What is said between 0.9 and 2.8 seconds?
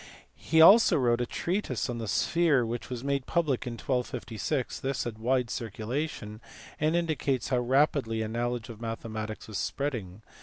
wrote a treatise on the sphere